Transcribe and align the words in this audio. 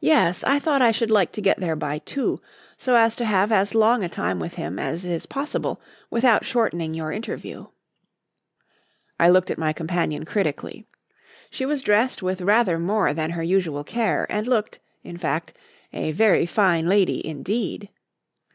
"Yes; 0.00 0.42
I 0.44 0.58
thought 0.58 0.80
I 0.80 0.92
should 0.92 1.10
like 1.10 1.30
to 1.32 1.42
get 1.42 1.60
there 1.60 1.76
by 1.76 1.98
two, 1.98 2.40
so 2.78 2.96
as 2.96 3.14
to 3.16 3.26
have 3.26 3.52
as 3.52 3.74
long 3.74 4.02
a 4.02 4.08
time 4.08 4.38
with 4.40 4.54
him 4.54 4.78
as 4.78 5.04
is 5.04 5.26
possible 5.26 5.78
without 6.08 6.42
shortening 6.46 6.94
your 6.94 7.12
interview." 7.12 7.66
I 9.20 9.28
looked 9.28 9.50
at 9.50 9.58
my 9.58 9.74
companion 9.74 10.24
critically. 10.24 10.86
She 11.50 11.66
was 11.66 11.82
dressed 11.82 12.22
with 12.22 12.40
rather 12.40 12.78
more 12.78 13.12
than 13.12 13.28
her 13.32 13.42
usual 13.42 13.84
care, 13.84 14.26
and 14.30 14.46
looked, 14.46 14.80
in 15.04 15.18
fact, 15.18 15.52
a 15.92 16.12
very 16.12 16.46
fine 16.46 16.88
lady 16.88 17.20
indeed. 17.26 17.90